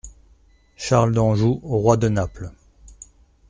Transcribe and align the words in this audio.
-Charles 0.77 1.11
d'Anjou, 1.13 1.61
roi 1.63 1.95
de 1.95 2.09
Naples. 2.09 2.49